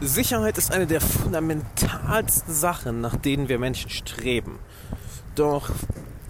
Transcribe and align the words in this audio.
Sicherheit 0.00 0.56
ist 0.56 0.72
eine 0.72 0.86
der 0.86 1.00
fundamentalsten 1.02 2.54
Sachen, 2.54 3.02
nach 3.02 3.16
denen 3.16 3.48
wir 3.48 3.58
Menschen 3.58 3.90
streben. 3.90 4.58
Doch 5.34 5.70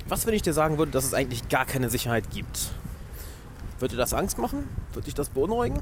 was, 0.09 0.27
wenn 0.27 0.35
ich 0.35 0.43
dir 0.43 0.53
sagen 0.53 0.77
würde, 0.77 0.91
dass 0.91 1.05
es 1.05 1.15
eigentlich 1.15 1.49
gar 1.49 1.65
keine 1.65 1.89
Sicherheit 1.89 2.31
gibt? 2.31 2.73
Würde 3.79 3.97
das 3.97 4.13
Angst 4.13 4.39
machen? 4.39 4.69
Würde 4.93 5.05
dich 5.05 5.15
das 5.15 5.29
beunruhigen? 5.29 5.79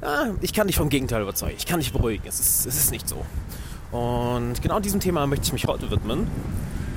Ja, 0.00 0.30
ich 0.40 0.54
kann 0.54 0.66
dich 0.66 0.76
vom 0.76 0.88
Gegenteil 0.88 1.20
überzeugen. 1.20 1.54
Ich 1.58 1.66
kann 1.66 1.80
dich 1.80 1.92
beruhigen. 1.92 2.26
Es 2.26 2.40
ist, 2.40 2.66
es 2.66 2.76
ist 2.76 2.90
nicht 2.90 3.08
so. 3.08 3.24
Und 3.96 4.62
genau 4.62 4.80
diesem 4.80 5.00
Thema 5.00 5.26
möchte 5.26 5.46
ich 5.46 5.52
mich 5.52 5.66
heute 5.66 5.90
widmen. 5.90 6.26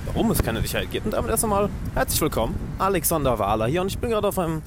Warum 0.06 0.32
es 0.32 0.42
keine 0.42 0.62
Sicherheit 0.62 0.92
gibt. 0.92 1.06
Und 1.06 1.12
damit 1.12 1.30
erst 1.30 1.44
einmal 1.44 1.70
herzlich 1.94 2.22
willkommen. 2.22 2.56
Alexander 2.80 3.38
Wahler 3.38 3.68
hier 3.68 3.82
und 3.82 3.90
ich 3.90 3.98
bin 3.98 4.10
gerade 4.12 4.30
auf 4.30 4.40
einem 4.40 4.62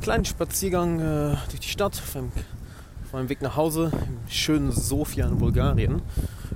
kleinen 0.00 0.24
Spaziergang 0.24 1.00
äh, 1.00 1.36
durch 1.50 1.60
die 1.60 1.68
Stadt, 1.68 2.00
auf 2.02 2.16
einem 2.16 2.32
auf 3.08 3.14
meinem 3.14 3.30
Weg 3.30 3.40
nach 3.40 3.56
Hause 3.56 3.90
im 3.90 4.30
schönen 4.30 4.70
Sofia 4.70 5.26
in 5.26 5.38
Bulgarien. 5.38 6.02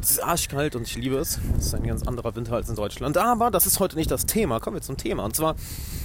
Es 0.03 0.11
ist 0.11 0.23
arschkalt 0.23 0.77
und 0.77 0.83
ich 0.83 0.97
liebe 0.97 1.17
es. 1.17 1.41
Es 1.57 1.69
ist 1.69 1.75
ein 1.75 1.85
ganz 1.85 2.07
anderer 2.07 2.37
Winter 2.37 2.53
als 2.53 2.69
in 2.69 2.77
Deutschland. 2.77 3.17
Aber 3.17 3.51
das 3.51 3.65
ist 3.65 3.81
heute 3.81 3.97
nicht 3.97 4.11
das 4.11 4.27
Thema. 4.27 4.61
Kommen 4.61 4.77
wir 4.77 4.83
zum 4.83 4.99
Thema. 4.99 5.25
Und 5.25 5.35
zwar, 5.35 5.57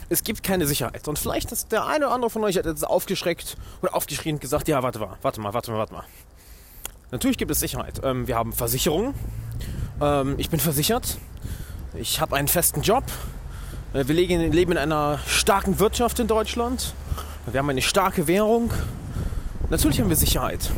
es 0.07 0.23
gibt 0.23 0.43
keine 0.43 0.65
Sicherheit. 0.65 1.05
Und 1.09 1.19
vielleicht 1.19 1.51
ist 1.51 1.73
der 1.73 1.85
eine 1.85 2.05
oder 2.05 2.15
andere 2.15 2.29
von 2.29 2.45
euch 2.45 2.55
jetzt 2.55 2.87
aufgeschreckt 2.87 3.57
oder 3.81 3.93
aufgeschrien 3.93 4.35
und 4.35 4.39
gesagt, 4.39 4.69
ja, 4.69 4.81
warte 4.83 4.99
mal, 4.99 5.17
warte 5.21 5.41
mal, 5.41 5.53
warte 5.53 5.69
mal, 5.69 5.79
warte 5.79 5.93
mal. 5.93 6.03
Natürlich 7.11 7.37
gibt 7.37 7.51
es 7.51 7.59
Sicherheit. 7.59 7.99
Ähm, 8.03 8.25
wir 8.29 8.37
haben 8.37 8.53
Versicherungen. 8.53 9.15
Ähm, 9.99 10.35
ich 10.37 10.49
bin 10.49 10.61
versichert. 10.61 11.17
Ich 11.93 12.21
habe 12.21 12.37
einen 12.37 12.47
festen 12.47 12.83
Job. 12.83 13.03
Äh, 13.93 14.07
wir 14.07 14.15
leben 14.15 14.71
in 14.71 14.77
einer 14.77 15.19
starken 15.27 15.79
Wirtschaft 15.79 16.19
in 16.19 16.27
Deutschland. 16.27 16.93
Wir 17.51 17.59
haben 17.59 17.69
eine 17.69 17.81
starke 17.81 18.27
Währung. 18.27 18.71
Natürlich 19.69 19.99
haben 19.99 20.09
wir 20.09 20.15
Sicherheit. 20.15 20.71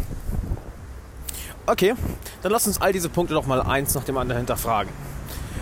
Okay, 1.66 1.94
dann 2.42 2.52
lass 2.52 2.66
uns 2.66 2.82
all 2.82 2.92
diese 2.92 3.10
Punkte 3.10 3.36
doch 3.36 3.46
mal 3.46 3.62
eins 3.62 3.94
nach 3.94 4.04
dem 4.04 4.18
anderen 4.18 4.40
hinterfragen. 4.40 4.92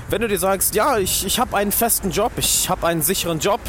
Wenn 0.09 0.21
du 0.21 0.29
dir 0.29 0.39
sagst, 0.39 0.73
ja, 0.73 0.97
ich, 0.97 1.25
ich 1.25 1.37
habe 1.37 1.57
einen 1.57 1.73
festen 1.73 2.11
Job, 2.11 2.31
ich 2.37 2.69
habe 2.69 2.87
einen 2.87 3.01
sicheren 3.01 3.39
Job, 3.39 3.59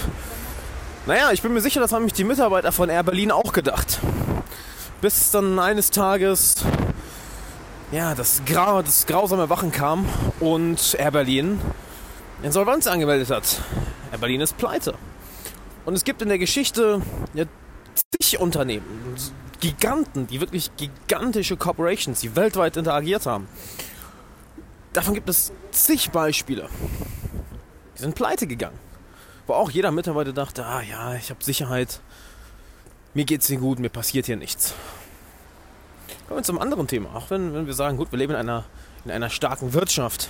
naja, 1.07 1.33
ich 1.33 1.43
bin 1.43 1.53
mir 1.53 1.61
sicher, 1.61 1.81
das 1.81 1.91
haben 1.91 2.05
mich 2.05 2.13
die 2.13 2.23
Mitarbeiter 2.23 2.71
von 2.71 2.91
Air 2.91 3.03
Berlin 3.03 3.33
auch 3.33 3.53
gedacht. 3.53 3.99
Bis 5.01 5.33
dann 5.33 5.59
eines 5.59 5.91
Tages 5.91 6.57
ja, 7.91 8.15
das, 8.15 8.43
Grau, 8.47 8.83
das 8.83 9.07
grausame 9.07 9.49
Wachen 9.49 9.73
kam 9.73 10.07
und 10.39 10.95
Air 10.99 11.11
Berlin 11.11 11.61
Insolvenz 12.43 12.87
angemeldet 12.87 13.31
hat. 13.31 13.63
Air 14.13 14.19
Berlin 14.19 14.41
ist 14.41 14.57
pleite. 14.57 14.95
Und 15.87 15.95
es 15.95 16.05
gibt 16.05 16.23
in 16.23 16.29
der 16.29 16.39
Geschichte 16.39 17.01
ja, 17.35 17.45
zig 18.21 18.39
Unternehmen, 18.39 18.85
Giganten, 19.61 20.27
die 20.29 20.41
wirklich 20.41 20.71
gigantische 20.77 21.57
Corporations, 21.57 22.21
die 22.21 22.37
weltweit 22.37 22.77
interagiert 22.77 23.27
haben. 23.27 23.49
Davon 24.93 25.15
gibt 25.15 25.29
es 25.29 25.53
zig 25.73 26.11
Beispiele. 26.11 26.69
Die 27.97 28.03
sind 28.03 28.15
pleite 28.15 28.47
gegangen. 28.47 28.79
Wo 29.47 29.55
auch 29.55 29.71
jeder 29.71 29.91
Mitarbeiter 29.91 30.33
dachte, 30.33 30.65
ah 30.65 30.83
ja, 30.83 31.15
ich 31.15 31.31
habe 31.31 31.43
Sicherheit, 31.43 32.01
mir 33.15 33.25
geht's 33.25 33.49
hier 33.49 33.59
gut, 33.59 33.79
mir 33.79 33.89
passiert 33.89 34.27
hier 34.27 34.37
nichts. 34.37 34.75
Kommen 36.29 36.41
wir 36.41 36.45
zum 36.45 36.61
anderen 36.61 36.87
Thema. 36.87 37.15
Auch 37.15 37.31
wenn, 37.31 37.55
wenn 37.55 37.67
wir 37.67 37.75
sagen, 37.75 37.97
gut, 37.97 38.13
wir 38.13 38.19
leben 38.19 38.35
in 38.35 38.39
einer, 38.39 38.65
in 39.05 39.11
einer 39.11 39.31
starken 39.31 39.73
Wirtschaft. 39.73 40.29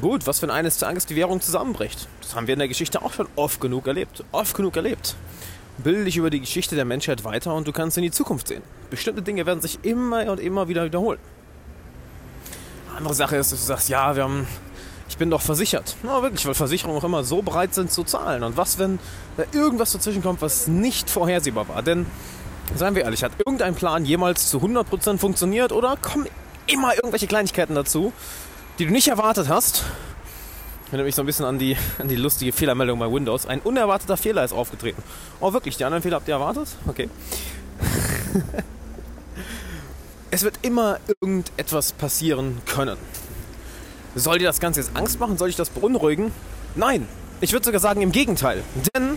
Gut, 0.00 0.26
was 0.26 0.42
wenn 0.42 0.50
eines 0.50 0.78
Tages 0.78 1.06
die 1.06 1.16
Währung 1.16 1.40
zusammenbricht? 1.40 2.08
Das 2.20 2.34
haben 2.34 2.46
wir 2.46 2.54
in 2.54 2.58
der 2.58 2.68
Geschichte 2.68 3.02
auch 3.02 3.12
schon 3.12 3.28
oft 3.36 3.60
genug 3.60 3.86
erlebt. 3.86 4.24
Oft 4.32 4.54
genug 4.54 4.76
erlebt 4.76 5.14
bilde 5.82 6.04
dich 6.04 6.16
über 6.16 6.30
die 6.30 6.40
Geschichte 6.40 6.74
der 6.74 6.84
Menschheit 6.84 7.24
weiter 7.24 7.54
und 7.54 7.66
du 7.66 7.72
kannst 7.72 7.96
in 7.96 8.02
die 8.02 8.10
Zukunft 8.10 8.48
sehen. 8.48 8.62
Bestimmte 8.90 9.22
Dinge 9.22 9.46
werden 9.46 9.60
sich 9.60 9.78
immer 9.82 10.30
und 10.30 10.40
immer 10.40 10.68
wieder 10.68 10.84
wiederholen. 10.84 11.18
Eine 12.88 12.98
andere 12.98 13.14
Sache 13.14 13.36
ist, 13.36 13.52
dass 13.52 13.60
du 13.60 13.66
sagst, 13.66 13.88
ja, 13.88 14.14
wir 14.16 14.24
haben, 14.24 14.46
ich 15.08 15.16
bin 15.16 15.30
doch 15.30 15.40
versichert. 15.40 15.96
Na 16.02 16.22
wirklich, 16.22 16.46
weil 16.46 16.54
Versicherungen 16.54 17.00
auch 17.00 17.04
immer 17.04 17.24
so 17.24 17.42
bereit 17.42 17.74
sind 17.74 17.90
zu 17.90 18.04
zahlen. 18.04 18.42
Und 18.42 18.56
was, 18.56 18.78
wenn 18.78 18.98
da 19.36 19.44
irgendwas 19.52 19.92
dazwischen 19.92 20.22
kommt, 20.22 20.42
was 20.42 20.68
nicht 20.68 21.10
vorhersehbar 21.10 21.68
war? 21.68 21.82
Denn, 21.82 22.06
seien 22.76 22.94
wir 22.94 23.02
ehrlich, 23.02 23.24
hat 23.24 23.32
irgendein 23.38 23.74
Plan 23.74 24.04
jemals 24.04 24.48
zu 24.48 24.58
100% 24.58 25.18
funktioniert 25.18 25.72
oder 25.72 25.96
kommen 25.96 26.26
immer 26.66 26.94
irgendwelche 26.94 27.26
Kleinigkeiten 27.26 27.74
dazu, 27.74 28.12
die 28.78 28.86
du 28.86 28.92
nicht 28.92 29.08
erwartet 29.08 29.48
hast 29.48 29.84
Erinnert 30.92 31.06
mich 31.06 31.14
so 31.14 31.22
ein 31.22 31.26
bisschen 31.26 31.46
an 31.46 31.58
die, 31.58 31.74
an 31.98 32.08
die 32.08 32.16
lustige 32.16 32.52
Fehlermeldung 32.52 32.98
bei 32.98 33.10
Windows. 33.10 33.46
Ein 33.46 33.60
unerwarteter 33.60 34.18
Fehler 34.18 34.44
ist 34.44 34.52
aufgetreten. 34.52 35.02
Oh, 35.40 35.54
wirklich? 35.54 35.78
Die 35.78 35.86
anderen 35.86 36.02
Fehler 36.02 36.16
habt 36.16 36.28
ihr 36.28 36.34
erwartet? 36.34 36.68
Okay. 36.86 37.08
es 40.30 40.42
wird 40.42 40.58
immer 40.60 40.98
irgendetwas 41.08 41.94
passieren 41.94 42.60
können. 42.66 42.98
Soll 44.14 44.38
dir 44.38 44.48
das 44.48 44.60
Ganze 44.60 44.80
jetzt 44.80 44.94
Angst 44.94 45.18
machen? 45.18 45.38
Soll 45.38 45.48
ich 45.48 45.56
das 45.56 45.70
beunruhigen? 45.70 46.30
Nein. 46.74 47.08
Ich 47.40 47.54
würde 47.54 47.64
sogar 47.64 47.80
sagen 47.80 48.02
im 48.02 48.12
Gegenteil. 48.12 48.62
Denn 48.94 49.16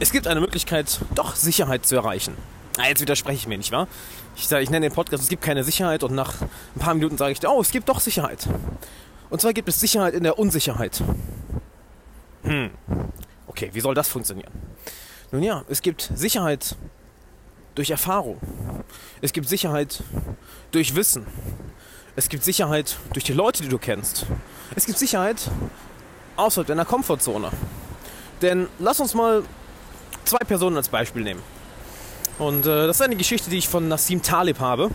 es 0.00 0.10
gibt 0.10 0.26
eine 0.26 0.40
Möglichkeit, 0.40 0.98
doch 1.14 1.36
Sicherheit 1.36 1.86
zu 1.86 1.94
erreichen. 1.94 2.34
Ah, 2.76 2.88
jetzt 2.88 3.00
widerspreche 3.00 3.38
ich 3.38 3.46
mir, 3.46 3.56
nicht 3.56 3.70
wahr? 3.70 3.86
Ich, 4.34 4.50
ich 4.50 4.70
nenne 4.70 4.88
den 4.88 4.94
Podcast, 4.94 5.22
es 5.22 5.28
gibt 5.28 5.42
keine 5.42 5.62
Sicherheit 5.62 6.02
und 6.02 6.12
nach 6.12 6.42
ein 6.42 6.80
paar 6.80 6.94
Minuten 6.94 7.16
sage 7.16 7.30
ich, 7.30 7.46
oh, 7.46 7.60
es 7.60 7.70
gibt 7.70 7.88
doch 7.88 8.00
Sicherheit. 8.00 8.48
Und 9.30 9.40
zwar 9.40 9.52
gibt 9.52 9.68
es 9.68 9.80
Sicherheit 9.80 10.14
in 10.14 10.22
der 10.22 10.38
Unsicherheit. 10.38 11.02
Hm. 12.42 12.70
Okay, 13.46 13.70
wie 13.72 13.80
soll 13.80 13.94
das 13.94 14.08
funktionieren? 14.08 14.52
Nun 15.32 15.42
ja, 15.42 15.64
es 15.68 15.82
gibt 15.82 16.10
Sicherheit 16.14 16.76
durch 17.74 17.90
Erfahrung. 17.90 18.38
Es 19.20 19.32
gibt 19.32 19.48
Sicherheit 19.48 20.02
durch 20.70 20.94
Wissen. 20.94 21.26
Es 22.14 22.28
gibt 22.28 22.44
Sicherheit 22.44 22.96
durch 23.12 23.24
die 23.24 23.32
Leute, 23.32 23.62
die 23.62 23.68
du 23.68 23.78
kennst. 23.78 24.26
Es 24.74 24.86
gibt 24.86 24.98
Sicherheit 24.98 25.50
außerhalb 26.36 26.66
deiner 26.66 26.84
Komfortzone. 26.84 27.50
Denn 28.42 28.68
lass 28.78 29.00
uns 29.00 29.14
mal 29.14 29.42
zwei 30.24 30.38
Personen 30.38 30.76
als 30.76 30.88
Beispiel 30.88 31.22
nehmen. 31.22 31.42
Und 32.38 32.66
äh, 32.66 32.86
das 32.86 32.96
ist 32.96 33.02
eine 33.02 33.16
Geschichte, 33.16 33.50
die 33.50 33.58
ich 33.58 33.68
von 33.68 33.88
Nassim 33.88 34.22
Talib 34.22 34.60
habe. 34.60 34.90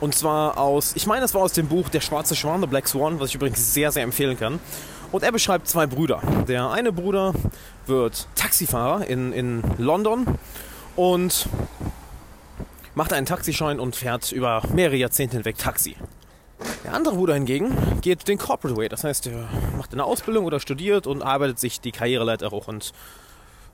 Und 0.00 0.14
zwar 0.14 0.56
aus, 0.58 0.96
ich 0.96 1.06
meine, 1.06 1.24
es 1.24 1.34
war 1.34 1.42
aus 1.42 1.52
dem 1.52 1.68
Buch 1.68 1.90
Der 1.90 2.00
schwarze 2.00 2.34
Schwan, 2.34 2.60
The 2.60 2.66
Black 2.66 2.88
Swan, 2.88 3.20
was 3.20 3.28
ich 3.28 3.34
übrigens 3.34 3.74
sehr, 3.74 3.92
sehr 3.92 4.02
empfehlen 4.02 4.38
kann. 4.38 4.58
Und 5.12 5.22
er 5.22 5.32
beschreibt 5.32 5.68
zwei 5.68 5.86
Brüder. 5.86 6.22
Der 6.48 6.70
eine 6.70 6.92
Bruder 6.92 7.34
wird 7.86 8.28
Taxifahrer 8.34 9.06
in, 9.06 9.32
in 9.32 9.62
London 9.76 10.38
und 10.96 11.48
macht 12.94 13.12
einen 13.12 13.26
Taxischein 13.26 13.78
und 13.78 13.94
fährt 13.96 14.32
über 14.32 14.62
mehrere 14.72 14.96
Jahrzehnte 14.96 15.36
hinweg 15.36 15.58
Taxi. 15.58 15.96
Der 16.84 16.94
andere 16.94 17.14
Bruder 17.14 17.34
hingegen 17.34 18.00
geht 18.00 18.26
den 18.28 18.38
Corporate 18.38 18.78
Way, 18.78 18.88
das 18.88 19.04
heißt, 19.04 19.26
er 19.26 19.48
macht 19.76 19.92
eine 19.92 20.04
Ausbildung 20.04 20.44
oder 20.44 20.60
studiert 20.60 21.06
und 21.06 21.22
arbeitet 21.22 21.58
sich 21.58 21.80
die 21.80 21.92
Karriereleiter 21.92 22.50
hoch 22.50 22.68
und 22.68 22.92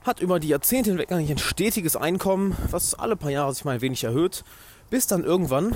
hat 0.04 0.20
über 0.20 0.38
die 0.38 0.48
Jahrzehnte 0.48 0.90
hinweg 0.90 1.10
eigentlich 1.10 1.30
ein 1.30 1.38
stetiges 1.38 1.96
Einkommen, 1.96 2.56
was 2.70 2.94
alle 2.94 3.16
paar 3.16 3.30
Jahre 3.30 3.52
sich 3.52 3.64
mal 3.64 3.72
ein 3.72 3.80
wenig 3.80 4.04
erhöht, 4.04 4.44
bis 4.90 5.06
dann 5.06 5.24
irgendwann 5.24 5.74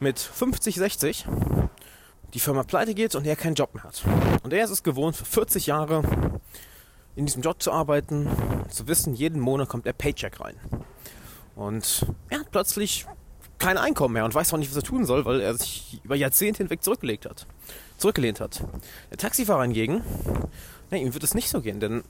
mit 0.00 0.18
50, 0.18 0.76
60 0.76 1.26
die 2.34 2.40
Firma 2.40 2.62
pleite 2.62 2.94
geht 2.94 3.14
und 3.14 3.26
er 3.26 3.36
keinen 3.36 3.54
Job 3.54 3.74
mehr 3.74 3.84
hat. 3.84 4.02
Und 4.42 4.52
er 4.52 4.64
ist 4.64 4.70
es 4.70 4.82
gewohnt, 4.82 5.16
für 5.16 5.24
40 5.24 5.66
Jahre 5.66 6.02
in 7.16 7.26
diesem 7.26 7.42
Job 7.42 7.62
zu 7.62 7.72
arbeiten, 7.72 8.28
zu 8.68 8.86
wissen, 8.86 9.14
jeden 9.14 9.40
Monat 9.40 9.68
kommt 9.68 9.86
der 9.86 9.92
Paycheck 9.92 10.40
rein. 10.40 10.54
Und 11.56 12.06
er 12.28 12.40
hat 12.40 12.50
plötzlich 12.50 13.06
kein 13.58 13.76
Einkommen 13.76 14.14
mehr 14.14 14.24
und 14.24 14.34
weiß 14.34 14.52
auch 14.54 14.58
nicht, 14.58 14.70
was 14.70 14.76
er 14.76 14.82
tun 14.84 15.04
soll, 15.04 15.24
weil 15.24 15.40
er 15.40 15.54
sich 15.54 16.00
über 16.04 16.14
Jahrzehnte 16.14 16.58
hinweg 16.58 16.84
zurückgelegt 16.84 17.26
hat, 17.26 17.46
zurückgelehnt 17.96 18.40
hat. 18.40 18.62
Der 19.10 19.18
Taxifahrer 19.18 19.62
hingegen, 19.62 20.04
nee, 20.90 21.02
ihm 21.02 21.12
wird 21.12 21.24
es 21.24 21.34
nicht 21.34 21.48
so 21.48 21.60
gehen, 21.60 21.80
denn 21.80 22.04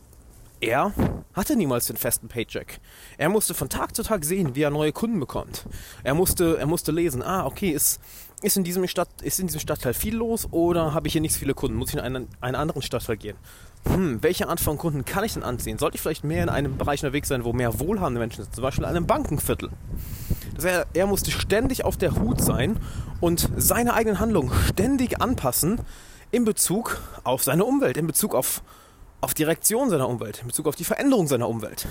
er 0.61 0.93
hatte 1.35 1.57
niemals 1.57 1.87
den 1.87 1.97
festen 1.97 2.29
Paycheck. 2.29 2.81
Er 3.17 3.29
musste 3.29 3.55
von 3.55 3.69
Tag 3.69 3.95
zu 3.95 4.03
Tag 4.03 4.25
sehen, 4.25 4.55
wie 4.55 4.63
er 4.63 4.71
neue 4.71 4.93
Kunden 4.93 5.21
bekommt. 5.21 5.65
Er 6.03 6.15
musste, 6.15 6.59
er 6.59 6.67
musste 6.67 6.91
lesen, 6.91 7.23
ah, 7.23 7.47
okay, 7.47 7.71
ist, 7.71 8.01
ist, 8.43 8.57
in 8.57 8.65
diesem 8.65 8.87
Stadt, 8.89 9.09
ist 9.23 9.39
in 9.39 9.47
diesem 9.47 9.61
Stadtteil 9.61 9.95
viel 9.95 10.17
los 10.17 10.49
oder 10.51 10.95
habe 10.95 11.07
ich 11.07 11.13
hier 11.13 11.21
nicht 11.21 11.35
so 11.35 11.41
viele 11.41 11.55
Kunden? 11.55 11.77
Muss 11.77 11.91
ich 11.91 11.95
in 11.95 12.01
einen, 12.01 12.29
einen 12.41 12.57
anderen 12.57 12.83
Stadtteil 12.83 13.17
gehen? 13.17 13.37
Hm, 13.85 14.23
welche 14.23 14.49
Art 14.49 14.61
von 14.61 14.79
Kunden 14.79 15.05
kann 15.05 15.25
ich 15.25 15.35
denn 15.35 15.45
anziehen? 15.45 15.79
Sollte 15.79 15.97
ich 15.97 16.01
vielleicht 16.01 16.25
mehr 16.25 16.43
in 16.43 16.49
einem 16.49 16.77
Bereich 16.77 17.03
unterwegs 17.03 17.29
sein, 17.29 17.45
wo 17.45 17.53
mehr 17.53 17.79
wohlhabende 17.79 18.21
Menschen 18.21 18.43
sind? 18.43 18.55
Zum 18.55 18.63
Beispiel 18.63 18.85
in 18.85 18.91
einem 18.91 19.07
Bankenviertel. 19.07 19.71
Das 20.57 20.65
heißt, 20.65 20.87
er 20.95 21.07
musste 21.07 21.31
ständig 21.31 21.85
auf 21.85 21.97
der 21.97 22.17
Hut 22.17 22.41
sein 22.41 22.79
und 23.21 23.49
seine 23.57 23.95
eigenen 23.95 24.19
Handlungen 24.19 24.53
ständig 24.67 25.23
anpassen 25.23 25.81
in 26.33 26.45
Bezug 26.45 27.01
auf 27.23 27.45
seine 27.45 27.65
Umwelt, 27.65 27.97
in 27.97 28.07
Bezug 28.07 28.35
auf 28.35 28.63
auf 29.21 29.35
die 29.35 29.43
Reaktion 29.43 29.91
seiner 29.91 30.09
Umwelt, 30.09 30.41
in 30.41 30.47
Bezug 30.47 30.67
auf 30.67 30.77
die 30.77 30.85
Veränderung 30.85 31.27
seiner 31.27 31.49
Umwelt. 31.49 31.87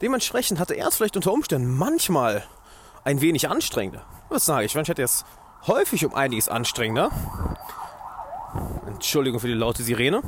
Dementsprechend 0.00 0.58
hatte 0.58 0.74
er 0.74 0.88
es 0.88 0.96
vielleicht 0.96 1.16
unter 1.16 1.32
Umständen 1.32 1.76
manchmal 1.76 2.44
ein 3.04 3.20
wenig 3.20 3.48
anstrengender. 3.48 4.04
Was 4.28 4.44
sage 4.44 4.66
ich? 4.66 4.74
Ich 4.74 4.88
hatte 4.90 5.02
es 5.02 5.24
häufig 5.66 6.04
um 6.04 6.14
einiges 6.14 6.48
anstrengender. 6.48 7.10
Entschuldigung 8.86 9.40
für 9.40 9.46
die 9.46 9.54
laute 9.54 9.82
Sirene. 9.82 10.22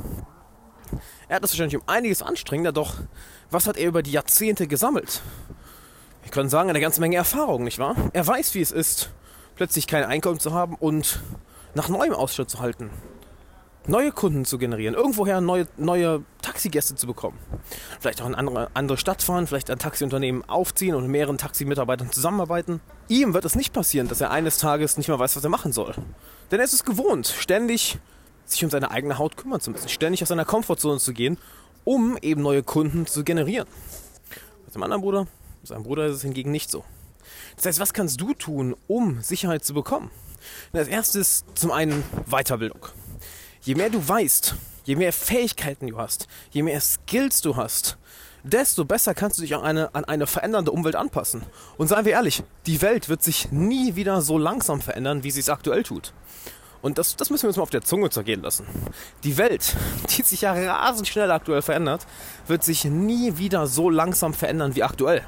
Er 1.27 1.35
hat 1.35 1.43
es 1.43 1.51
wahrscheinlich 1.51 1.75
um 1.75 1.83
einiges 1.87 2.21
anstrengender, 2.21 2.71
doch 2.71 2.95
was 3.51 3.67
hat 3.67 3.77
er 3.77 3.87
über 3.87 4.01
die 4.01 4.11
Jahrzehnte 4.11 4.67
gesammelt? 4.67 5.21
Wir 6.23 6.31
können 6.31 6.49
sagen, 6.49 6.69
eine 6.69 6.79
ganze 6.79 7.01
Menge 7.01 7.17
Erfahrung, 7.17 7.63
nicht 7.63 7.79
wahr? 7.79 7.95
Er 8.13 8.25
weiß, 8.25 8.53
wie 8.53 8.61
es 8.61 8.71
ist, 8.71 9.11
plötzlich 9.55 9.87
kein 9.87 10.03
Einkommen 10.03 10.39
zu 10.39 10.53
haben 10.53 10.75
und 10.75 11.21
nach 11.73 11.89
neuem 11.89 12.13
Ausschau 12.13 12.45
zu 12.45 12.59
halten. 12.59 12.89
Neue 13.89 14.11
Kunden 14.11 14.43
zu 14.43 14.57
generieren, 14.57 14.95
irgendwoher 14.95 15.39
neue, 15.39 15.65
neue 15.77 16.23
Taxigäste 16.41 16.95
zu 16.95 17.07
bekommen. 17.07 17.37
Vielleicht 18.01 18.21
auch 18.21 18.27
in 18.27 18.35
andere, 18.35 18.69
andere 18.73 18.97
Stadt 18.97 19.23
fahren, 19.23 19.47
vielleicht 19.47 19.69
ein 19.69 19.79
Taxiunternehmen 19.79 20.43
aufziehen 20.49 20.93
und 20.93 21.03
mit 21.03 21.11
mehreren 21.11 21.37
Taximitarbeitern 21.37 22.11
zusammenarbeiten. 22.11 22.81
Ihm 23.07 23.33
wird 23.33 23.45
es 23.45 23.55
nicht 23.55 23.71
passieren, 23.71 24.09
dass 24.09 24.19
er 24.19 24.29
eines 24.29 24.57
Tages 24.57 24.97
nicht 24.97 25.07
mehr 25.07 25.17
weiß, 25.17 25.37
was 25.37 25.43
er 25.43 25.49
machen 25.49 25.71
soll. 25.71 25.95
Denn 26.51 26.59
er 26.59 26.65
ist 26.65 26.73
es 26.73 26.83
gewohnt, 26.83 27.27
ständig 27.27 27.97
sich 28.43 28.61
um 28.65 28.69
seine 28.69 28.91
eigene 28.91 29.17
Haut 29.17 29.37
kümmern 29.37 29.61
zu 29.61 29.71
müssen, 29.71 29.87
ständig 29.87 30.21
aus 30.21 30.27
seiner 30.27 30.45
Komfortzone 30.45 30.99
zu 30.99 31.13
gehen, 31.13 31.37
um 31.85 32.17
eben 32.21 32.41
neue 32.41 32.63
Kunden 32.63 33.07
zu 33.07 33.23
generieren. 33.23 33.67
Bei 34.65 34.71
seinem 34.73 34.83
anderen 34.83 35.01
Bruder, 35.01 35.27
seinem 35.63 35.83
Bruder 35.83 36.07
ist 36.07 36.15
es 36.15 36.21
hingegen 36.23 36.51
nicht 36.51 36.69
so. 36.69 36.83
Das 37.55 37.65
heißt, 37.65 37.79
was 37.79 37.93
kannst 37.93 38.19
du 38.19 38.33
tun, 38.33 38.75
um 38.87 39.21
Sicherheit 39.21 39.63
zu 39.63 39.73
bekommen? 39.73 40.11
Und 40.73 40.79
als 40.79 40.89
erstes 40.89 41.45
zum 41.55 41.71
einen 41.71 42.03
Weiterbildung. 42.25 42.87
Je 43.67 43.75
mehr 43.75 43.89
du 43.89 44.07
weißt, 44.07 44.55
je 44.85 44.95
mehr 44.95 45.11
Fähigkeiten 45.11 45.87
du 45.87 45.97
hast, 45.97 46.29
je 46.51 46.63
mehr 46.63 46.79
Skills 46.79 47.41
du 47.41 47.57
hast, 47.57 47.97
desto 48.41 48.85
besser 48.85 49.13
kannst 49.13 49.37
du 49.37 49.41
dich 49.41 49.55
an 49.55 49.61
eine, 49.61 49.93
an 49.93 50.05
eine 50.05 50.25
verändernde 50.25 50.71
Umwelt 50.71 50.95
anpassen. 50.95 51.43
Und 51.77 51.89
seien 51.89 52.05
wir 52.05 52.13
ehrlich, 52.13 52.43
die 52.65 52.81
Welt 52.81 53.09
wird 53.09 53.21
sich 53.21 53.51
nie 53.51 53.97
wieder 53.97 54.21
so 54.21 54.37
langsam 54.37 54.79
verändern, 54.79 55.25
wie 55.25 55.31
sie 55.31 55.41
es 55.41 55.49
aktuell 55.49 55.83
tut. 55.83 56.13
Und 56.81 56.97
das, 56.97 57.17
das 57.17 57.29
müssen 57.29 57.43
wir 57.43 57.47
uns 57.49 57.57
mal 57.57 57.63
auf 57.63 57.69
der 57.69 57.81
Zunge 57.81 58.09
zergehen 58.09 58.41
lassen. 58.41 58.65
Die 59.25 59.37
Welt, 59.37 59.75
die 60.15 60.21
sich 60.21 60.39
ja 60.39 60.53
rasend 60.53 61.09
schnell 61.09 61.29
aktuell 61.29 61.61
verändert, 61.61 62.07
wird 62.47 62.63
sich 62.63 62.85
nie 62.85 63.37
wieder 63.37 63.67
so 63.67 63.89
langsam 63.89 64.33
verändern 64.33 64.75
wie 64.75 64.83
aktuell. 64.83 65.25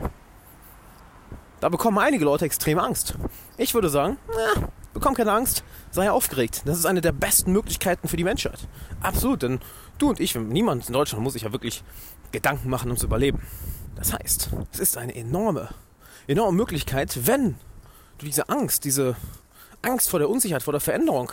Da 1.60 1.68
bekommen 1.68 1.98
einige 1.98 2.24
Leute 2.24 2.46
extrem 2.46 2.80
Angst. 2.80 3.16
Ich 3.58 3.74
würde 3.74 3.90
sagen, 3.90 4.18
na, 4.30 4.70
bekomm 5.00 5.16
keine 5.16 5.32
Angst, 5.32 5.64
sei 5.92 6.12
aufgeregt. 6.12 6.64
Das 6.66 6.78
ist 6.78 6.86
eine 6.86 7.02
der 7.02 7.12
besten 7.12 7.52
Möglichkeiten 7.52 8.08
für 8.08 8.18
die 8.18 8.24
Menschheit. 8.24 8.60
Absolut, 9.02 9.44
denn 9.44 9.60
du 9.98 10.10
und 10.10 10.20
ich, 10.20 10.36
niemand 10.36 10.88
in 10.88 10.94
Deutschland 10.94 11.24
muss 11.24 11.34
sich 11.34 11.44
ja 11.44 11.52
wirklich 11.52 11.84
Gedanken 12.32 12.70
machen, 12.70 12.92
um 12.92 12.98
zu 12.98 13.06
überleben. 13.06 13.42
Das 13.96 14.14
heißt, 14.14 14.50
es 14.72 14.80
ist 14.80 14.98
eine 14.98 15.16
enorme, 15.16 15.70
enorme 16.28 16.56
Möglichkeit, 16.56 17.28
wenn 17.28 17.56
du 18.18 18.26
diese 18.26 18.50
Angst, 18.50 18.86
diese 18.86 19.16
Angst 19.82 20.10
vor 20.10 20.20
der 20.20 20.30
Unsicherheit, 20.30 20.64
vor 20.64 20.74
der 20.74 20.82
Veränderung 20.82 21.32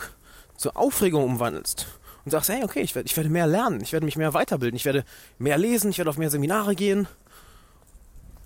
zur 0.55 0.75
Aufregung 0.75 1.23
umwandelst 1.23 1.87
und 2.25 2.31
sagst, 2.31 2.49
hey, 2.49 2.63
okay, 2.63 2.81
ich 2.81 2.95
werde, 2.95 3.07
ich 3.07 3.15
werde 3.15 3.29
mehr 3.29 3.47
lernen, 3.47 3.81
ich 3.81 3.93
werde 3.93 4.05
mich 4.05 4.17
mehr 4.17 4.33
weiterbilden, 4.33 4.75
ich 4.75 4.85
werde 4.85 5.05
mehr 5.37 5.57
lesen, 5.57 5.91
ich 5.91 5.97
werde 5.97 6.09
auf 6.09 6.17
mehr 6.17 6.29
Seminare 6.29 6.75
gehen 6.75 7.07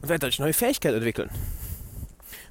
und 0.01 0.09
werde 0.09 0.19
dadurch 0.19 0.39
neue 0.39 0.53
Fähigkeiten 0.53 0.95
entwickeln. 0.95 1.29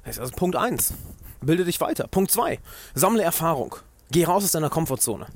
Das 0.03 0.15
ist 0.15 0.19
also 0.19 0.33
Punkt 0.35 0.55
1. 0.55 0.93
Bilde 1.41 1.65
dich 1.65 1.81
weiter. 1.81 2.07
Punkt 2.07 2.31
2. 2.31 2.59
Sammle 2.93 3.23
Erfahrung. 3.23 3.75
Geh 4.11 4.25
raus 4.25 4.43
aus 4.43 4.51
deiner 4.51 4.69
Komfortzone. 4.69 5.27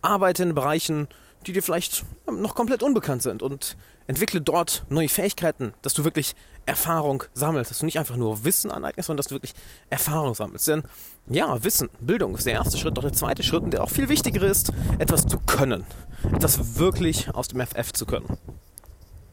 Arbeite 0.00 0.42
in 0.42 0.54
Bereichen, 0.54 1.08
die 1.46 1.52
dir 1.52 1.62
vielleicht 1.62 2.04
noch 2.30 2.54
komplett 2.54 2.82
unbekannt 2.82 3.22
sind 3.22 3.42
und 3.42 3.76
entwickle 4.06 4.40
dort 4.40 4.84
neue 4.88 5.08
Fähigkeiten, 5.08 5.74
dass 5.82 5.94
du 5.94 6.04
wirklich 6.04 6.34
Erfahrung 6.64 7.24
sammelst, 7.34 7.70
dass 7.70 7.80
du 7.80 7.84
nicht 7.84 7.98
einfach 7.98 8.16
nur 8.16 8.44
Wissen 8.44 8.70
aneignest, 8.70 9.08
sondern 9.08 9.18
dass 9.18 9.26
du 9.26 9.34
wirklich 9.34 9.54
Erfahrung 9.90 10.34
sammelst. 10.34 10.68
Denn 10.68 10.84
ja, 11.28 11.62
Wissen, 11.64 11.90
Bildung 12.00 12.36
ist 12.36 12.46
der 12.46 12.54
erste 12.54 12.78
Schritt, 12.78 12.96
doch 12.96 13.02
der 13.02 13.12
zweite 13.12 13.42
Schritt, 13.42 13.62
und 13.62 13.72
der 13.72 13.82
auch 13.82 13.90
viel 13.90 14.08
wichtiger 14.08 14.42
ist, 14.42 14.72
etwas 14.98 15.26
zu 15.26 15.38
können. 15.38 15.84
Etwas 16.32 16.78
wirklich 16.78 17.34
aus 17.34 17.48
dem 17.48 17.60
FF 17.60 17.92
zu 17.92 18.06
können. 18.06 18.38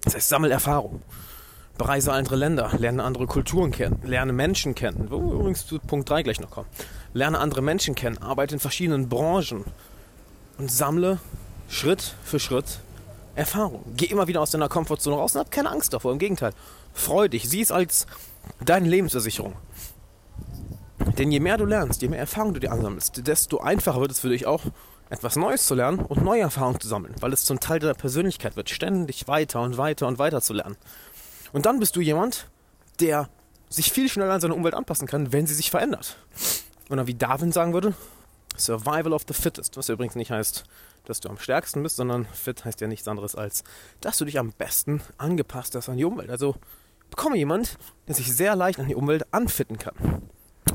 Das 0.03 0.15
heißt, 0.15 0.29
sammel 0.29 0.51
Erfahrung. 0.51 1.01
Bereise 1.79 2.11
andere 2.11 2.35
Länder, 2.35 2.71
lerne 2.77 3.03
andere 3.03 3.25
Kulturen 3.25 3.71
kennen, 3.71 4.01
lerne 4.03 4.33
Menschen 4.33 4.75
kennen, 4.75 5.07
wo 5.09 5.17
wir 5.21 5.31
übrigens 5.31 5.65
zu 5.65 5.79
Punkt 5.79 6.09
3 6.09 6.23
gleich 6.23 6.41
noch 6.41 6.51
kommen. 6.51 6.67
Lerne 7.13 7.39
andere 7.39 7.61
Menschen 7.61 7.95
kennen, 7.95 8.17
arbeite 8.17 8.53
in 8.53 8.59
verschiedenen 8.59 9.07
Branchen 9.07 9.63
und 10.57 10.69
sammle 10.69 11.19
Schritt 11.69 12.15
für 12.25 12.37
Schritt 12.37 12.81
Erfahrung. 13.33 13.85
Geh 13.95 14.07
immer 14.07 14.27
wieder 14.27 14.41
aus 14.41 14.51
deiner 14.51 14.67
Komfortzone 14.67 15.15
raus 15.15 15.35
und 15.35 15.39
hab 15.39 15.51
keine 15.51 15.71
Angst 15.71 15.93
davor. 15.93 16.11
Im 16.11 16.19
Gegenteil, 16.19 16.51
freu 16.93 17.29
dich, 17.29 17.47
sieh 17.47 17.61
es 17.61 17.71
als 17.71 18.07
deine 18.65 18.89
Lebensversicherung. 18.89 19.53
Denn 21.17 21.31
je 21.31 21.39
mehr 21.39 21.55
du 21.55 21.63
lernst, 21.63 22.01
je 22.01 22.09
mehr 22.09 22.19
Erfahrung 22.19 22.53
du 22.53 22.59
dir 22.59 22.73
ansammelst, 22.73 23.25
desto 23.25 23.59
einfacher 23.59 24.01
wird 24.01 24.11
es 24.11 24.19
für 24.19 24.29
dich 24.29 24.45
auch, 24.45 24.63
etwas 25.09 25.37
Neues 25.37 25.65
zu 25.65 25.75
lernen 25.75 25.99
und 25.99 26.23
neue 26.23 26.41
Erfahrungen 26.41 26.79
zu 26.79 26.87
sammeln, 26.87 27.15
weil 27.19 27.33
es 27.33 27.45
zum 27.45 27.59
Teil 27.59 27.79
deiner 27.79 27.93
Persönlichkeit 27.93 28.55
wird, 28.55 28.69
ständig 28.69 29.27
weiter 29.27 29.61
und 29.61 29.77
weiter 29.77 30.07
und 30.07 30.19
weiter 30.19 30.41
zu 30.41 30.53
lernen. 30.53 30.75
Und 31.53 31.65
dann 31.65 31.79
bist 31.79 31.95
du 31.95 32.01
jemand, 32.01 32.47
der 32.99 33.29
sich 33.69 33.91
viel 33.91 34.09
schneller 34.09 34.33
an 34.33 34.41
seine 34.41 34.55
Umwelt 34.55 34.73
anpassen 34.73 35.07
kann, 35.07 35.31
wenn 35.31 35.47
sie 35.47 35.53
sich 35.53 35.71
verändert. 35.71 36.17
Oder 36.89 37.07
wie 37.07 37.13
Darwin 37.13 37.51
sagen 37.51 37.73
würde, 37.73 37.93
Survival 38.57 39.13
of 39.13 39.23
the 39.27 39.33
Fittest, 39.33 39.77
was 39.77 39.89
übrigens 39.89 40.15
nicht 40.15 40.31
heißt, 40.31 40.63
dass 41.05 41.19
du 41.19 41.29
am 41.29 41.37
stärksten 41.37 41.81
bist, 41.83 41.95
sondern 41.95 42.25
fit 42.25 42.65
heißt 42.65 42.81
ja 42.81 42.87
nichts 42.87 43.07
anderes 43.07 43.35
als, 43.35 43.63
dass 44.01 44.17
du 44.17 44.25
dich 44.25 44.37
am 44.37 44.51
besten 44.51 45.01
angepasst 45.17 45.75
hast 45.75 45.89
an 45.89 45.97
die 45.97 46.03
Umwelt. 46.03 46.29
Also 46.29 46.55
bekomme 47.09 47.37
jemand, 47.37 47.77
der 48.07 48.15
sich 48.15 48.35
sehr 48.35 48.55
leicht 48.55 48.79
an 48.79 48.87
die 48.87 48.95
Umwelt 48.95 49.25
anfitten 49.31 49.77
kann. 49.77 49.93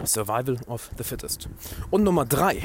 Survival 0.04 0.58
of 0.66 0.90
the 0.96 1.04
Fittest. 1.04 1.48
Und 1.90 2.02
Nummer 2.02 2.24
drei 2.24 2.62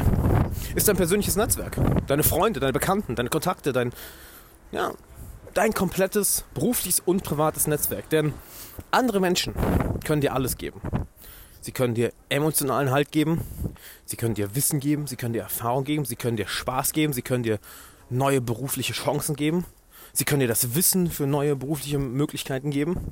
ist 0.75 0.87
dein 0.87 0.97
persönliches 0.97 1.35
Netzwerk. 1.35 1.77
Deine 2.07 2.23
Freunde, 2.23 2.59
deine 2.59 2.73
Bekannten, 2.73 3.15
deine 3.15 3.29
Kontakte, 3.29 3.71
dein, 3.71 3.93
ja, 4.71 4.93
dein 5.53 5.73
komplettes 5.73 6.45
berufliches 6.53 7.01
und 7.05 7.23
privates 7.23 7.67
Netzwerk. 7.67 8.09
Denn 8.09 8.33
andere 8.91 9.19
Menschen 9.19 9.53
können 10.05 10.21
dir 10.21 10.33
alles 10.33 10.57
geben. 10.57 10.81
Sie 11.61 11.71
können 11.71 11.93
dir 11.93 12.13
emotionalen 12.29 12.91
Halt 12.91 13.11
geben, 13.11 13.41
sie 14.05 14.15
können 14.15 14.33
dir 14.33 14.55
Wissen 14.55 14.79
geben, 14.79 15.07
sie 15.07 15.17
können 15.17 15.33
dir 15.33 15.41
Erfahrung 15.41 15.83
geben, 15.83 16.05
sie 16.05 16.15
können 16.15 16.37
dir 16.37 16.47
Spaß 16.47 16.93
geben, 16.93 17.11
sie 17.11 17.21
können 17.21 17.43
dir 17.43 17.59
neue 18.09 18.39
berufliche 18.39 18.93
Chancen 18.93 19.35
geben, 19.35 19.65
sie 20.13 20.23
können 20.23 20.39
dir 20.39 20.47
das 20.47 20.73
Wissen 20.73 21.11
für 21.11 21.27
neue 21.27 21.55
berufliche 21.57 21.99
Möglichkeiten 21.99 22.71
geben. 22.71 23.11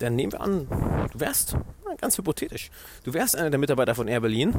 Denn 0.00 0.16
nehmen 0.16 0.32
wir 0.32 0.42
an, 0.42 0.68
du 1.12 1.20
wärst, 1.20 1.56
ganz 1.98 2.18
hypothetisch, 2.18 2.70
du 3.04 3.14
wärst 3.14 3.36
einer 3.36 3.50
der 3.50 3.58
Mitarbeiter 3.58 3.94
von 3.94 4.06
Air 4.06 4.20
Berlin, 4.20 4.54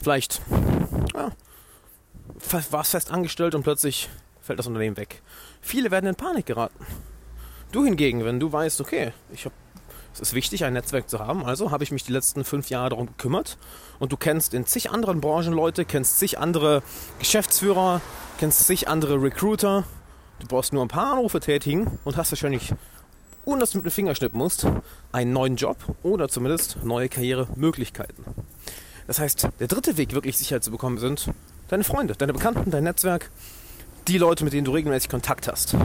vielleicht 0.00 0.42
ja, 1.14 1.32
warst 2.70 2.90
fest 2.90 3.10
angestellt 3.10 3.54
und 3.54 3.62
plötzlich 3.62 4.08
fällt 4.46 4.58
das 4.58 4.66
Unternehmen 4.66 4.96
weg. 4.96 5.22
Viele 5.60 5.90
werden 5.90 6.06
in 6.06 6.14
Panik 6.14 6.46
geraten. 6.46 6.84
Du 7.72 7.84
hingegen, 7.84 8.24
wenn 8.24 8.40
du 8.40 8.50
weißt, 8.50 8.80
okay, 8.80 9.12
ich 9.32 9.44
habe 9.44 9.54
es 10.16 10.20
ist 10.30 10.34
wichtig, 10.34 10.64
ein 10.64 10.72
Netzwerk 10.72 11.10
zu 11.10 11.18
haben. 11.18 11.44
Also 11.44 11.70
habe 11.70 11.84
ich 11.84 11.92
mich 11.92 12.04
die 12.04 12.12
letzten 12.12 12.42
fünf 12.42 12.70
Jahre 12.70 12.88
darum 12.88 13.06
gekümmert. 13.06 13.58
Und 13.98 14.12
du 14.12 14.16
kennst 14.16 14.54
in 14.54 14.64
zig 14.64 14.90
anderen 14.90 15.20
Branchen 15.20 15.52
Leute, 15.52 15.84
kennst 15.84 16.18
zig 16.18 16.38
andere 16.38 16.82
Geschäftsführer, 17.18 18.00
kennst 18.38 18.66
zig 18.66 18.88
andere 18.88 19.20
Recruiter. 19.20 19.84
Du 20.38 20.46
brauchst 20.46 20.72
nur 20.72 20.82
ein 20.82 20.88
paar 20.88 21.12
Anrufe 21.12 21.38
tätigen 21.38 21.98
und 22.04 22.16
hast 22.16 22.32
wahrscheinlich, 22.32 22.72
ohne 23.44 23.60
dass 23.60 23.72
du 23.72 23.78
mit 23.78 23.84
dem 23.84 23.90
Finger 23.90 24.14
schnippen 24.14 24.38
musst, 24.38 24.66
einen 25.12 25.34
neuen 25.34 25.56
Job 25.56 25.76
oder 26.02 26.30
zumindest 26.30 26.82
neue 26.82 27.10
Karrieremöglichkeiten. 27.10 28.24
Das 29.06 29.18
heißt, 29.18 29.48
der 29.60 29.68
dritte 29.68 29.98
Weg, 29.98 30.14
wirklich 30.14 30.38
Sicherheit 30.38 30.64
zu 30.64 30.70
bekommen, 30.70 30.96
sind 30.96 31.30
deine 31.68 31.84
Freunde, 31.84 32.14
deine 32.16 32.32
Bekannten, 32.32 32.70
dein 32.70 32.84
Netzwerk, 32.84 33.30
die 34.08 34.18
Leute, 34.18 34.44
mit 34.44 34.52
denen 34.52 34.64
du 34.64 34.72
regelmäßig 34.72 35.08
Kontakt 35.08 35.48
hast. 35.48 35.76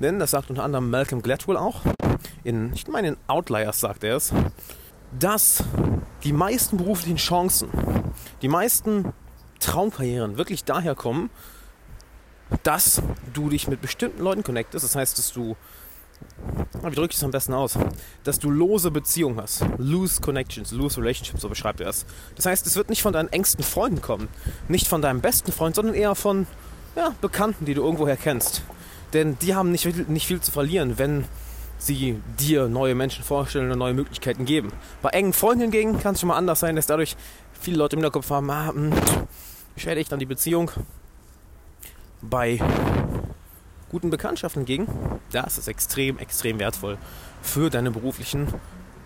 Denn, 0.00 0.18
das 0.18 0.30
sagt 0.30 0.50
unter 0.50 0.64
anderem 0.64 0.90
Malcolm 0.90 1.22
Gladwell 1.22 1.56
auch, 1.56 1.82
in, 2.44 2.72
ich 2.74 2.88
meine 2.88 3.08
in 3.08 3.16
Outliers 3.26 3.80
sagt 3.80 4.04
er 4.04 4.16
es, 4.16 4.32
dass 5.18 5.62
die 6.24 6.32
meisten 6.32 6.76
beruflichen 6.76 7.16
Chancen, 7.16 7.68
die 8.42 8.48
meisten 8.48 9.12
Traumkarrieren 9.60 10.36
wirklich 10.38 10.64
daher 10.64 10.94
kommen, 10.94 11.30
dass 12.62 13.02
du 13.32 13.48
dich 13.48 13.68
mit 13.68 13.80
bestimmten 13.80 14.22
Leuten 14.22 14.42
connectest. 14.42 14.84
Das 14.84 14.94
heißt, 14.94 15.18
dass 15.18 15.32
du, 15.32 15.56
wie 16.82 16.94
drücke 16.94 17.12
ich 17.12 17.16
es 17.16 17.24
am 17.24 17.30
besten 17.30 17.54
aus, 17.54 17.78
dass 18.24 18.38
du 18.38 18.50
lose 18.50 18.90
Beziehungen 18.90 19.40
hast. 19.40 19.64
Loose 19.78 20.20
Connections, 20.20 20.72
loose 20.72 21.00
Relationships, 21.00 21.40
so 21.40 21.48
beschreibt 21.48 21.80
er 21.80 21.88
es. 21.88 22.06
Das 22.36 22.46
heißt, 22.46 22.66
es 22.66 22.76
wird 22.76 22.88
nicht 22.88 23.02
von 23.02 23.12
deinen 23.12 23.28
engsten 23.30 23.64
Freunden 23.64 24.00
kommen, 24.00 24.28
nicht 24.68 24.86
von 24.86 25.02
deinem 25.02 25.20
besten 25.20 25.52
Freund, 25.52 25.74
sondern 25.74 25.94
eher 25.94 26.14
von 26.14 26.46
ja, 26.96 27.14
Bekannten, 27.20 27.64
die 27.64 27.74
du 27.74 27.82
irgendwoher 27.82 28.16
kennst. 28.16 28.62
Denn 29.12 29.38
die 29.38 29.54
haben 29.54 29.70
nicht, 29.70 30.08
nicht 30.08 30.26
viel 30.26 30.40
zu 30.40 30.50
verlieren, 30.50 30.98
wenn 30.98 31.24
sie 31.78 32.20
dir 32.40 32.68
neue 32.68 32.94
Menschen 32.94 33.22
vorstellen 33.22 33.70
und 33.70 33.78
neue 33.78 33.94
Möglichkeiten 33.94 34.44
geben. 34.44 34.72
Bei 35.02 35.10
engen 35.10 35.32
Freunden 35.32 35.62
hingegen 35.62 36.00
kann 36.00 36.14
es 36.14 36.20
schon 36.20 36.28
mal 36.28 36.36
anders 36.36 36.60
sein, 36.60 36.74
dass 36.74 36.86
dadurch 36.86 37.16
viele 37.60 37.76
Leute 37.76 37.96
im 37.96 38.00
Hinterkopf 38.00 38.30
haben, 38.30 38.50
ah, 38.50 38.68
hm, 38.68 38.92
schädigt 39.76 40.10
dann 40.10 40.18
die 40.18 40.26
Beziehung. 40.26 40.70
Bei 42.22 42.58
guten 43.90 44.10
Bekanntschaften 44.10 44.62
hingegen, 44.62 44.88
da 45.30 45.42
ist 45.42 45.68
extrem, 45.68 46.18
extrem 46.18 46.58
wertvoll 46.58 46.98
für 47.42 47.70
deine 47.70 47.90
beruflichen 47.90 48.48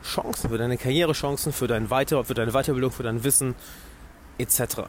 Chancen, 0.03 0.49
für 0.49 0.59
deine 0.59 0.79
Karrierechancen, 0.79 1.53
für, 1.53 1.67
dein 1.67 1.91
Weiter, 1.91 2.25
für 2.25 2.35
deine 2.35 2.53
Weiterbildung, 2.53 2.91
für 2.91 3.03
dein 3.03 3.23
Wissen 3.25 3.55
etc. 4.39 4.85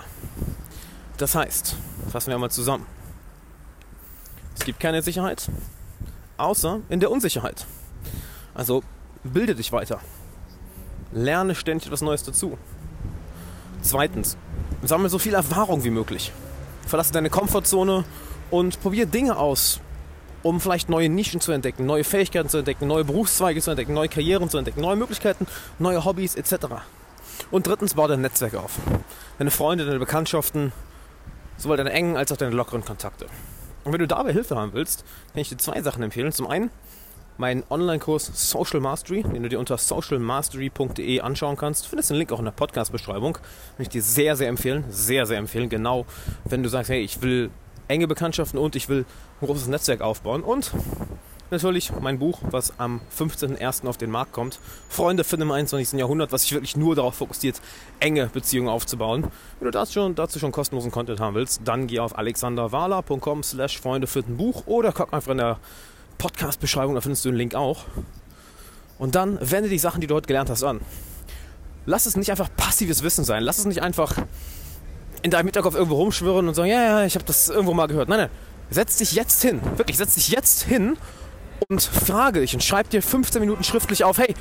Das 1.21 1.35
heißt, 1.35 1.75
fassen 2.11 2.27
wir 2.31 2.33
einmal 2.33 2.49
zusammen. 2.49 2.87
Es 4.57 4.65
gibt 4.65 4.79
keine 4.79 5.03
Sicherheit, 5.03 5.51
außer 6.37 6.79
in 6.89 6.99
der 6.99 7.11
Unsicherheit. 7.11 7.67
Also 8.55 8.81
bilde 9.23 9.53
dich 9.53 9.71
weiter. 9.71 9.99
Lerne 11.11 11.53
ständig 11.53 11.85
etwas 11.85 12.01
Neues 12.01 12.23
dazu. 12.23 12.57
Zweitens, 13.83 14.35
sammle 14.81 15.09
so 15.09 15.19
viel 15.19 15.35
Erfahrung 15.35 15.83
wie 15.83 15.91
möglich. 15.91 16.31
Verlasse 16.87 17.13
deine 17.13 17.29
Komfortzone 17.29 18.03
und 18.49 18.81
probiere 18.81 19.05
Dinge 19.05 19.37
aus, 19.37 19.79
um 20.41 20.59
vielleicht 20.59 20.89
neue 20.89 21.07
Nischen 21.07 21.39
zu 21.39 21.51
entdecken, 21.51 21.85
neue 21.85 22.03
Fähigkeiten 22.03 22.49
zu 22.49 22.57
entdecken, 22.57 22.87
neue 22.87 23.05
Berufszweige 23.05 23.61
zu 23.61 23.69
entdecken, 23.69 23.93
neue 23.93 24.09
Karrieren 24.09 24.49
zu 24.49 24.57
entdecken, 24.57 24.81
neue 24.81 24.95
Möglichkeiten, 24.95 25.45
neue 25.77 26.03
Hobbys 26.03 26.33
etc. 26.33 26.65
Und 27.51 27.67
drittens, 27.67 27.93
baue 27.93 28.07
dein 28.07 28.21
Netzwerk 28.21 28.55
auf. 28.55 28.79
Deine 29.37 29.51
Freunde, 29.51 29.85
deine 29.85 29.99
Bekanntschaften, 29.99 30.73
sowohl 31.57 31.77
deine 31.77 31.91
engen 31.91 32.17
als 32.17 32.31
auch 32.31 32.37
deine 32.37 32.55
lockeren 32.55 32.83
Kontakte. 32.83 33.27
Und 33.83 33.93
wenn 33.93 33.99
du 33.99 34.07
dabei 34.07 34.33
Hilfe 34.33 34.55
haben 34.55 34.73
willst, 34.73 35.03
kann 35.31 35.41
ich 35.41 35.49
dir 35.49 35.57
zwei 35.57 35.81
Sachen 35.81 36.03
empfehlen. 36.03 36.31
Zum 36.31 36.47
einen 36.47 36.69
meinen 37.37 37.63
Online-Kurs 37.69 38.31
Social 38.33 38.79
Mastery, 38.79 39.23
den 39.23 39.41
du 39.41 39.49
dir 39.49 39.59
unter 39.59 39.77
socialmastery.de 39.77 41.21
anschauen 41.21 41.57
kannst. 41.57 41.85
Du 41.85 41.89
findest 41.89 42.09
den 42.11 42.17
Link 42.17 42.31
auch 42.31 42.39
in 42.39 42.45
der 42.45 42.51
Podcast-Beschreibung. 42.51 43.33
Kann 43.33 43.43
ich 43.79 43.89
dir 43.89 44.03
sehr, 44.03 44.35
sehr 44.35 44.47
empfehlen. 44.47 44.85
Sehr, 44.89 45.25
sehr 45.25 45.37
empfehlen. 45.37 45.69
Genau, 45.69 46.05
wenn 46.45 46.61
du 46.61 46.69
sagst, 46.69 46.89
hey, 46.89 47.01
ich 47.01 47.21
will 47.21 47.49
enge 47.87 48.07
Bekanntschaften 48.07 48.59
und 48.59 48.75
ich 48.75 48.89
will 48.89 49.05
ein 49.41 49.45
großes 49.45 49.67
Netzwerk 49.67 50.01
aufbauen. 50.01 50.43
Und 50.43 50.71
natürlich 51.51 51.91
mein 51.99 52.17
Buch, 52.17 52.39
was 52.49 52.79
am 52.79 53.01
15.01. 53.17 53.85
auf 53.87 53.97
den 53.97 54.09
Markt 54.09 54.31
kommt. 54.31 54.59
Freunde 54.89 55.23
finden 55.23 55.43
im 55.43 55.51
21. 55.51 55.99
Jahrhundert, 55.99 56.31
was 56.31 56.43
sich 56.43 56.53
wirklich 56.53 56.77
nur 56.77 56.95
darauf 56.95 57.15
fokussiert, 57.15 57.61
enge 57.99 58.27
Beziehungen 58.27 58.69
aufzubauen. 58.69 59.23
Wenn 59.59 59.65
du 59.65 59.71
dazu 59.71 59.93
schon, 59.93 60.15
dazu 60.15 60.39
schon 60.39 60.51
kostenlosen 60.51 60.91
Content 60.91 61.19
haben 61.19 61.35
willst, 61.35 61.61
dann 61.65 61.87
geh 61.87 61.99
auf 61.99 62.17
alexanderwala.com 62.17 63.43
slash 63.43 63.79
Freunde 63.79 64.07
finden 64.07 64.37
Buch 64.37 64.63
oder 64.65 64.93
guck 64.93 65.13
einfach 65.13 65.31
in 65.31 65.39
der 65.39 65.59
Podcast-Beschreibung, 66.17 66.95
da 66.95 67.01
findest 67.01 67.25
du 67.25 67.29
den 67.29 67.37
Link 67.37 67.55
auch. 67.55 67.83
Und 68.97 69.15
dann 69.15 69.37
wende 69.41 69.69
die 69.69 69.79
Sachen, 69.79 69.99
die 69.99 70.07
du 70.07 70.15
heute 70.15 70.27
gelernt 70.27 70.49
hast, 70.49 70.63
an. 70.63 70.79
Lass 71.85 72.05
es 72.05 72.15
nicht 72.15 72.29
einfach 72.31 72.49
passives 72.55 73.03
Wissen 73.03 73.25
sein. 73.25 73.43
Lass 73.43 73.57
es 73.57 73.65
nicht 73.65 73.81
einfach 73.81 74.15
in 75.23 75.31
deinem 75.31 75.47
Hinterkopf 75.47 75.75
irgendwo 75.75 75.95
rumschwirren 75.95 76.47
und 76.47 76.53
sagen, 76.53 76.69
ja, 76.69 76.83
ja, 76.83 77.05
ich 77.05 77.15
habe 77.15 77.25
das 77.25 77.49
irgendwo 77.49 77.73
mal 77.73 77.87
gehört. 77.87 78.07
Nein, 78.07 78.19
nein. 78.19 78.29
Setz 78.69 78.97
dich 78.97 79.13
jetzt 79.13 79.41
hin. 79.41 79.59
Wirklich, 79.75 79.97
setz 79.97 80.13
dich 80.13 80.29
jetzt 80.29 80.63
hin 80.63 80.97
und 81.67 81.81
frage 81.81 82.41
dich 82.41 82.53
und 82.53 82.63
schreib 82.63 82.89
dir 82.89 83.01
15 83.01 83.39
Minuten 83.39 83.63
schriftlich 83.63 84.03
auf, 84.03 84.17
hey, 84.17 84.33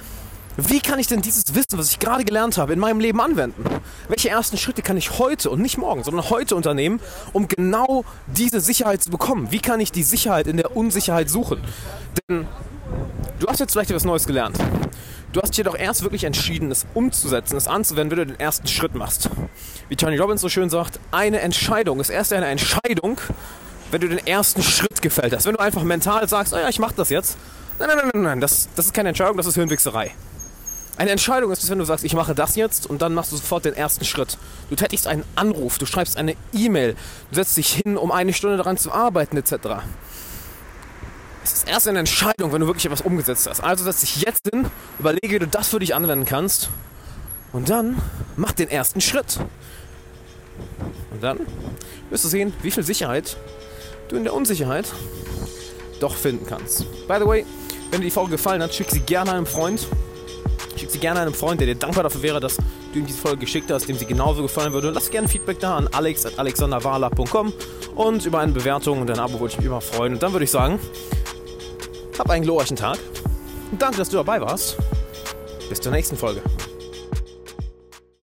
wie 0.57 0.81
kann 0.81 0.99
ich 0.99 1.07
denn 1.07 1.23
dieses 1.23 1.55
Wissen, 1.55 1.79
was 1.79 1.91
ich 1.91 1.99
gerade 1.99 2.25
gelernt 2.25 2.59
habe, 2.59 2.73
in 2.73 2.79
meinem 2.79 3.01
Leben 3.01 3.21
anwenden? 3.21 3.65
Welche 4.09 4.29
ersten 4.29 4.57
Schritte 4.59 4.83
kann 4.83 4.97
ich 4.97 5.19
heute 5.19 5.49
und 5.49 5.61
nicht 5.61 5.79
morgen, 5.79 6.03
sondern 6.03 6.29
heute 6.29 6.57
unternehmen, 6.57 7.01
um 7.33 7.49
genau 7.49 8.05
diese 8.27 8.61
Sicherheit 8.61 9.03
zu 9.03 9.11
bekommen? 9.11 9.53
Wie 9.53 9.61
kann 9.61 9.81
ich 9.81 9.93
die 9.93 10.03
Sicherheit 10.03 10.47
in 10.47 10.57
der 10.57 10.77
Unsicherheit 10.77 11.31
suchen? 11.31 11.63
Denn 12.29 12.47
du 13.39 13.47
hast 13.47 13.61
jetzt 13.61 13.73
vielleicht 13.73 13.91
etwas 13.91 14.05
Neues 14.05 14.27
gelernt. 14.27 14.59
Du 15.33 15.41
hast 15.41 15.57
jedoch 15.57 15.77
erst 15.77 16.03
wirklich 16.03 16.25
entschieden, 16.25 16.73
es 16.73 16.85
umzusetzen, 16.93 17.57
es 17.57 17.69
anzuwenden, 17.69 18.19
wenn 18.19 18.27
du 18.27 18.33
den 18.35 18.41
ersten 18.41 18.67
Schritt 18.67 18.97
machst. 18.97 19.31
Wie 19.89 19.95
Tony 19.95 20.17
Robbins 20.17 20.41
so 20.41 20.49
schön 20.49 20.69
sagt, 20.69 20.99
eine 21.13 21.41
Entscheidung 21.41 22.01
ist 22.01 22.11
erst 22.11 22.33
eine 22.33 22.47
Entscheidung, 22.47 23.21
wenn 23.91 24.01
du 24.01 24.09
den 24.09 24.27
ersten 24.27 24.63
Schritt 24.63 25.03
gefällt 25.03 25.35
hast. 25.35 25.47
Wenn 25.47 25.55
du 25.55 25.61
einfach 25.61 25.83
mental 25.83 26.29
sagst, 26.29 26.53
oh 26.53 26.57
ja, 26.57 26.69
ich 26.69 26.79
mach 26.79 26.93
das 26.93 27.11
jetzt. 27.11 27.37
Nein, 27.79 27.89
nein, 27.89 27.99
nein, 27.99 28.11
nein, 28.15 28.23
nein, 28.23 28.41
das, 28.41 28.69
das 28.77 28.87
ist 28.87 28.95
keine 28.95 29.09
Entscheidung, 29.09 29.37
das 29.37 29.47
ist 29.47 29.55
Hirnwichserei. 29.55 30.13
Eine 30.97 31.13
Entscheidung 31.13 31.51
ist 31.51 31.63
es, 31.63 31.71
wenn 31.71 31.79
du 31.79 31.85
sagst, 31.87 32.05
ich 32.05 32.13
mache 32.13 32.35
das 32.35 32.57
jetzt 32.57 32.87
und 32.87 33.01
dann 33.01 33.15
machst 33.15 33.33
du 33.33 33.37
sofort 33.37 33.65
den 33.65 33.73
ersten 33.73 34.05
Schritt. 34.05 34.37
Du 34.69 34.77
tätigst 34.77 35.07
einen 35.07 35.25
Anruf, 35.35 35.79
du 35.79 35.87
schreibst 35.87 36.19
eine 36.19 36.37
E-Mail, 36.53 36.95
du 37.31 37.37
setzt 37.37 37.57
dich 37.57 37.73
hin, 37.73 37.97
um 37.97 38.13
eine 38.13 38.35
Stunde 38.35 38.59
daran 38.59 38.77
zu 38.77 38.93
arbeiten, 38.93 39.39
etc. 39.39 39.55
Es 41.43 41.53
ist 41.55 41.69
erst 41.69 41.89
eine 41.89 42.01
Entscheidung, 42.01 42.53
wenn 42.53 42.61
du 42.61 42.67
wirklich 42.67 42.85
etwas 42.85 43.01
umgesetzt 43.01 43.49
hast. 43.49 43.63
Also 43.63 43.85
setz 43.85 44.01
dich 44.01 44.21
jetzt 44.21 44.43
hin, 44.53 44.67
überlege, 44.99 45.31
wie 45.31 45.39
du 45.39 45.47
das 45.47 45.69
für 45.69 45.79
dich 45.79 45.95
anwenden 45.95 46.27
kannst 46.27 46.69
und 47.55 47.71
dann 47.71 47.97
mach 48.37 48.53
den 48.53 48.69
ersten 48.69 49.01
Schritt. 49.01 49.39
Und 51.13 51.23
dann 51.23 51.39
wirst 52.11 52.25
du 52.25 52.29
sehen, 52.29 52.53
wie 52.61 52.71
viel 52.71 52.83
Sicherheit 52.83 53.39
du 54.11 54.17
in 54.17 54.25
der 54.25 54.35
Unsicherheit 54.35 54.87
doch 56.01 56.15
finden 56.15 56.47
kannst. 56.47 56.85
By 57.07 57.17
the 57.19 57.27
way, 57.27 57.47
wenn 57.91 58.01
dir 58.01 58.07
die 58.07 58.11
Folge 58.11 58.33
gefallen 58.33 58.63
hat, 58.63 58.75
schick 58.75 58.91
sie 58.91 59.01
gerne 59.01 59.33
einem 59.33 59.47
Freund. 59.47 59.87
Schick 60.77 60.91
sie 60.91 60.99
gerne 60.99 61.21
einem 61.21 61.35
Freund, 61.35 61.61
der 61.61 61.67
dir 61.67 61.75
dankbar 61.75 62.05
dafür 62.05 62.23
wäre, 62.23 62.41
dass 62.41 62.57
du 62.93 62.99
ihm 62.99 63.07
diese 63.07 63.19
Folge 63.19 63.39
geschickt 63.39 63.71
hast, 63.71 63.89
dem 63.89 63.97
sie 63.97 64.07
genauso 64.07 64.43
gefallen 64.43 64.73
würde. 64.73 64.91
Lass 64.91 65.11
gerne 65.11 65.29
Feedback 65.29 65.61
da 65.61 65.77
an 65.77 65.89
alex.alexanderwala.com 65.89 67.53
und 67.97 68.25
über 68.25 68.41
eine 68.41 68.53
Bewertung 68.53 69.01
und 69.01 69.11
ein 69.11 69.19
Abo 69.19 69.41
würde 69.41 69.53
ich 69.53 69.57
mich 69.59 69.67
immer 69.67 69.81
freuen. 69.81 70.15
Und 70.15 70.23
dann 70.23 70.33
würde 70.33 70.45
ich 70.45 70.51
sagen, 70.51 70.79
hab 72.19 72.31
einen 72.31 72.45
glorreichen 72.45 72.77
Tag. 72.77 72.99
Und 73.71 73.81
danke, 73.81 73.99
dass 73.99 74.09
du 74.09 74.17
dabei 74.17 74.41
warst. 74.41 74.77
Bis 75.69 75.81
zur 75.81 75.93
nächsten 75.93 76.17
Folge. 76.17 76.43